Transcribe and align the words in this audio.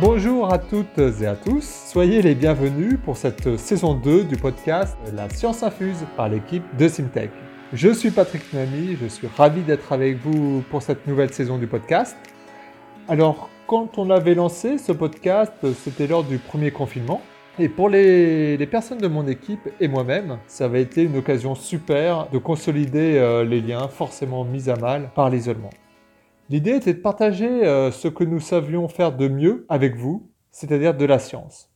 Bonjour 0.00 0.52
à 0.52 0.58
toutes 0.58 0.96
et 0.98 1.26
à 1.26 1.34
tous, 1.34 1.64
soyez 1.90 2.22
les 2.22 2.36
bienvenus 2.36 2.98
pour 3.04 3.16
cette 3.16 3.58
saison 3.58 3.94
2 3.94 4.22
du 4.24 4.36
podcast 4.36 4.96
La 5.12 5.28
science 5.28 5.64
infuse 5.64 6.04
par 6.16 6.28
l'équipe 6.28 6.62
de 6.76 6.86
Simtech. 6.86 7.30
Je 7.72 7.92
suis 7.92 8.12
Patrick 8.12 8.52
Nami, 8.52 8.96
je 9.00 9.08
suis 9.08 9.26
ravi 9.26 9.62
d'être 9.62 9.90
avec 9.90 10.18
vous 10.18 10.62
pour 10.70 10.82
cette 10.82 11.04
nouvelle 11.08 11.32
saison 11.32 11.58
du 11.58 11.66
podcast. 11.66 12.16
Alors, 13.08 13.50
quand 13.66 13.98
on 13.98 14.10
avait 14.10 14.36
lancé 14.36 14.78
ce 14.78 14.92
podcast, 14.92 15.54
c'était 15.82 16.06
lors 16.06 16.22
du 16.22 16.38
premier 16.38 16.70
confinement. 16.70 17.20
Et 17.58 17.68
pour 17.68 17.88
les, 17.88 18.56
personnes 18.70 18.98
de 18.98 19.08
mon 19.08 19.26
équipe 19.26 19.68
et 19.80 19.88
moi-même, 19.88 20.38
ça 20.46 20.66
avait 20.66 20.82
été 20.82 21.02
une 21.02 21.16
occasion 21.16 21.56
super 21.56 22.28
de 22.28 22.38
consolider 22.38 23.18
euh, 23.18 23.42
les 23.42 23.60
liens 23.60 23.88
forcément 23.88 24.44
mis 24.44 24.70
à 24.70 24.76
mal 24.76 25.10
par 25.16 25.28
l'isolement. 25.28 25.70
L'idée 26.50 26.76
était 26.76 26.94
de 26.94 27.00
partager 27.00 27.66
euh, 27.66 27.90
ce 27.90 28.08
que 28.08 28.24
nous 28.24 28.40
savions 28.40 28.88
faire 28.88 29.14
de 29.14 29.28
mieux 29.28 29.66
avec 29.68 29.96
vous, 29.96 30.30
c'est-à-dire 30.50 30.96
de 30.96 31.04
la 31.04 31.18
science. 31.18 31.70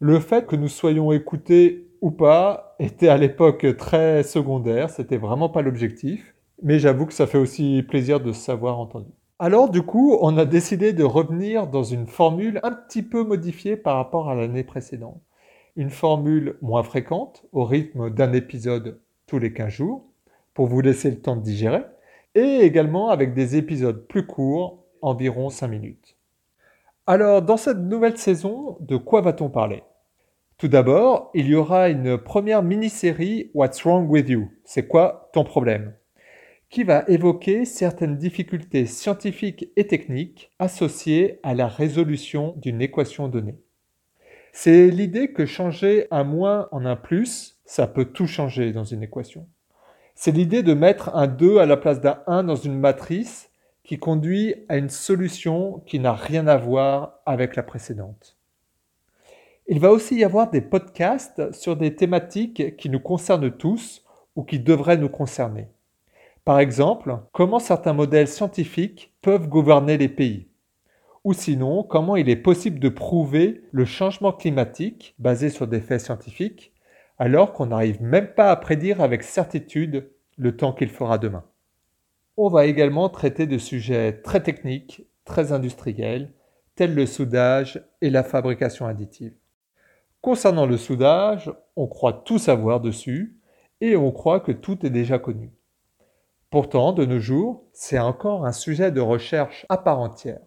Le 0.00 0.20
fait 0.20 0.46
que 0.46 0.56
nous 0.56 0.68
soyons 0.68 1.12
écoutés 1.12 1.90
ou 2.00 2.10
pas 2.10 2.76
était 2.78 3.08
à 3.08 3.18
l'époque 3.18 3.66
très 3.76 4.22
secondaire, 4.22 4.88
c'était 4.88 5.18
vraiment 5.18 5.50
pas 5.50 5.60
l'objectif, 5.60 6.34
mais 6.62 6.78
j'avoue 6.78 7.04
que 7.04 7.12
ça 7.12 7.26
fait 7.26 7.36
aussi 7.36 7.82
plaisir 7.82 8.20
de 8.20 8.32
savoir 8.32 8.78
entendu. 8.78 9.10
Alors 9.38 9.68
du 9.68 9.82
coup, 9.82 10.16
on 10.22 10.38
a 10.38 10.46
décidé 10.46 10.94
de 10.94 11.04
revenir 11.04 11.66
dans 11.66 11.82
une 11.82 12.06
formule 12.06 12.60
un 12.62 12.72
petit 12.72 13.02
peu 13.02 13.22
modifiée 13.22 13.76
par 13.76 13.96
rapport 13.96 14.30
à 14.30 14.34
l'année 14.34 14.64
précédente. 14.64 15.20
Une 15.76 15.90
formule 15.90 16.56
moins 16.62 16.84
fréquente, 16.84 17.44
au 17.52 17.64
rythme 17.64 18.08
d'un 18.08 18.32
épisode 18.32 19.00
tous 19.26 19.38
les 19.38 19.52
15 19.52 19.68
jours, 19.68 20.06
pour 20.54 20.68
vous 20.68 20.80
laisser 20.80 21.10
le 21.10 21.20
temps 21.20 21.36
de 21.36 21.42
digérer, 21.42 21.82
et 22.34 22.60
également 22.60 23.10
avec 23.10 23.34
des 23.34 23.56
épisodes 23.56 24.06
plus 24.06 24.26
courts, 24.26 24.84
environ 25.02 25.50
5 25.50 25.68
minutes. 25.68 26.16
Alors, 27.06 27.42
dans 27.42 27.58
cette 27.58 27.78
nouvelle 27.78 28.16
saison, 28.16 28.78
de 28.80 28.96
quoi 28.96 29.20
va-t-on 29.20 29.50
parler? 29.50 29.82
Tout 30.56 30.68
d'abord, 30.68 31.30
il 31.34 31.48
y 31.48 31.54
aura 31.54 31.90
une 31.90 32.16
première 32.16 32.62
mini-série 32.62 33.50
What's 33.54 33.82
Wrong 33.82 34.08
with 34.08 34.28
You? 34.28 34.50
C'est 34.64 34.86
quoi 34.86 35.28
ton 35.32 35.44
problème? 35.44 35.94
Qui 36.70 36.84
va 36.84 37.04
évoquer 37.08 37.64
certaines 37.64 38.16
difficultés 38.16 38.86
scientifiques 38.86 39.68
et 39.76 39.86
techniques 39.86 40.50
associées 40.58 41.40
à 41.42 41.54
la 41.54 41.68
résolution 41.68 42.54
d'une 42.56 42.80
équation 42.80 43.28
donnée. 43.28 43.58
C'est 44.52 44.88
l'idée 44.88 45.32
que 45.32 45.44
changer 45.44 46.06
un 46.10 46.24
moins 46.24 46.68
en 46.70 46.86
un 46.86 46.96
plus, 46.96 47.60
ça 47.64 47.86
peut 47.86 48.06
tout 48.06 48.26
changer 48.26 48.72
dans 48.72 48.84
une 48.84 49.02
équation. 49.02 49.48
C'est 50.14 50.32
l'idée 50.32 50.62
de 50.62 50.74
mettre 50.74 51.14
un 51.14 51.26
2 51.26 51.58
à 51.58 51.66
la 51.66 51.76
place 51.76 52.00
d'un 52.00 52.22
1 52.26 52.44
dans 52.44 52.56
une 52.56 52.78
matrice 52.78 53.50
qui 53.82 53.98
conduit 53.98 54.54
à 54.68 54.76
une 54.76 54.88
solution 54.88 55.82
qui 55.86 55.98
n'a 55.98 56.14
rien 56.14 56.46
à 56.46 56.56
voir 56.56 57.20
avec 57.26 57.56
la 57.56 57.62
précédente. 57.62 58.36
Il 59.66 59.80
va 59.80 59.90
aussi 59.90 60.16
y 60.16 60.24
avoir 60.24 60.50
des 60.50 60.60
podcasts 60.60 61.52
sur 61.52 61.76
des 61.76 61.96
thématiques 61.96 62.76
qui 62.76 62.90
nous 62.90 63.00
concernent 63.00 63.50
tous 63.50 64.04
ou 64.36 64.44
qui 64.44 64.60
devraient 64.60 64.98
nous 64.98 65.08
concerner. 65.08 65.68
Par 66.44 66.60
exemple, 66.60 67.18
comment 67.32 67.58
certains 67.58 67.94
modèles 67.94 68.28
scientifiques 68.28 69.12
peuvent 69.22 69.48
gouverner 69.48 69.96
les 69.96 70.10
pays? 70.10 70.48
Ou 71.24 71.32
sinon, 71.32 71.82
comment 71.82 72.16
il 72.16 72.28
est 72.28 72.36
possible 72.36 72.78
de 72.78 72.90
prouver 72.90 73.64
le 73.72 73.86
changement 73.86 74.32
climatique 74.32 75.14
basé 75.18 75.48
sur 75.48 75.66
des 75.66 75.80
faits 75.80 76.02
scientifiques 76.02 76.73
alors 77.18 77.52
qu'on 77.52 77.66
n'arrive 77.66 78.02
même 78.02 78.34
pas 78.34 78.50
à 78.50 78.56
prédire 78.56 79.00
avec 79.00 79.22
certitude 79.22 80.10
le 80.36 80.56
temps 80.56 80.72
qu'il 80.72 80.90
fera 80.90 81.18
demain. 81.18 81.44
On 82.36 82.48
va 82.48 82.66
également 82.66 83.08
traiter 83.08 83.46
de 83.46 83.58
sujets 83.58 84.20
très 84.22 84.42
techniques, 84.42 85.06
très 85.24 85.52
industriels, 85.52 86.32
tels 86.74 86.94
le 86.94 87.06
soudage 87.06 87.82
et 88.00 88.10
la 88.10 88.24
fabrication 88.24 88.86
additive. 88.86 89.34
Concernant 90.20 90.66
le 90.66 90.76
soudage, 90.76 91.52
on 91.76 91.86
croit 91.86 92.24
tout 92.24 92.38
savoir 92.38 92.80
dessus 92.80 93.38
et 93.80 93.96
on 93.96 94.10
croit 94.10 94.40
que 94.40 94.52
tout 94.52 94.84
est 94.84 94.90
déjà 94.90 95.18
connu. 95.18 95.52
Pourtant, 96.50 96.92
de 96.92 97.04
nos 97.04 97.18
jours, 97.18 97.64
c'est 97.72 97.98
encore 97.98 98.46
un 98.46 98.52
sujet 98.52 98.90
de 98.90 99.00
recherche 99.00 99.66
à 99.68 99.76
part 99.76 100.00
entière. 100.00 100.40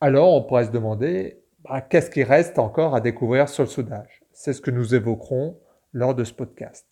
Alors 0.00 0.34
on 0.34 0.42
pourrait 0.42 0.66
se 0.66 0.70
demander, 0.70 1.42
bah, 1.64 1.80
qu'est-ce 1.80 2.10
qui 2.10 2.24
reste 2.24 2.58
encore 2.58 2.94
à 2.94 3.00
découvrir 3.00 3.48
sur 3.48 3.62
le 3.62 3.68
soudage? 3.68 4.21
C'est 4.32 4.52
ce 4.52 4.60
que 4.60 4.70
nous 4.70 4.94
évoquerons 4.94 5.58
lors 5.92 6.14
de 6.14 6.24
ce 6.24 6.32
podcast. 6.32 6.86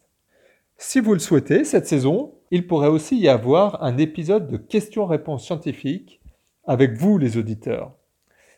Si 0.77 1.01
vous 1.01 1.13
le 1.13 1.19
souhaitez, 1.19 1.65
cette 1.65 1.87
saison, 1.87 2.35
il 2.51 2.67
pourrait 2.67 2.89
aussi 2.89 3.19
y 3.19 3.29
avoir 3.29 3.83
un 3.83 3.99
épisode 3.99 4.49
de 4.49 4.57
questions-réponses 4.57 5.45
scientifiques 5.45 6.21
avec 6.67 6.97
vous 6.97 7.19
les 7.19 7.37
auditeurs. 7.37 7.93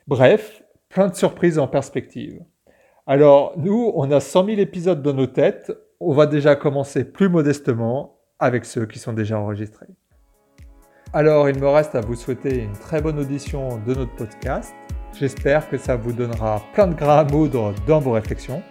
Bref, 0.07 0.63
plein 0.89 1.09
de 1.09 1.15
surprises 1.15 1.59
en 1.59 1.67
perspective. 1.67 2.43
Alors, 3.07 3.55
nous, 3.57 3.93
on 3.95 4.11
a 4.11 4.21
100 4.21 4.47
000 4.47 4.59
épisodes 4.61 5.03
dans 5.03 5.15
nos 5.15 5.27
têtes. 5.27 5.73
On 5.99 6.13
va 6.13 6.27
déjà 6.27 6.55
commencer 6.55 7.05
plus 7.05 7.29
modestement 7.29 8.19
avec 8.39 8.65
ceux 8.65 8.87
qui 8.87 8.99
sont 8.99 9.13
déjà 9.13 9.39
enregistrés. 9.39 9.89
Alors, 11.13 11.49
il 11.49 11.59
me 11.59 11.69
reste 11.69 11.95
à 11.95 12.01
vous 12.01 12.15
souhaiter 12.15 12.63
une 12.63 12.73
très 12.73 13.03
bonne 13.03 13.19
audition 13.19 13.79
de 13.85 13.95
notre 13.95 14.15
podcast. 14.15 14.73
J'espère 15.19 15.69
que 15.69 15.77
ça 15.77 15.97
vous 15.97 16.13
donnera 16.13 16.63
plein 16.73 16.87
de 16.87 16.95
grains 16.95 17.19
à 17.19 17.25
moudre 17.25 17.75
dans 17.87 18.01
vos 18.01 18.13
réflexions. 18.13 18.63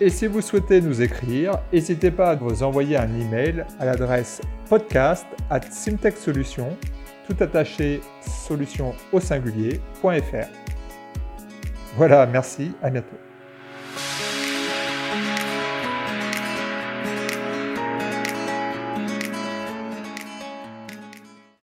Et 0.00 0.08
si 0.08 0.26
vous 0.26 0.40
souhaitez 0.40 0.80
nous 0.80 1.02
écrire, 1.02 1.58
n'hésitez 1.72 2.10
pas 2.10 2.30
à 2.30 2.34
vous 2.34 2.62
envoyer 2.62 2.96
un 2.96 3.14
email 3.20 3.66
à 3.78 3.84
l'adresse 3.84 4.40
podcast 4.68 5.26
at 5.50 5.60
simtechsolutions, 5.70 6.76
tout 7.28 7.36
attaché 7.42 8.00
solution 8.22 8.94
au 9.12 9.20
singulier.fr. 9.20 10.48
Voilà, 11.96 12.24
merci, 12.26 12.72
à 12.82 12.88
bientôt. 12.88 13.29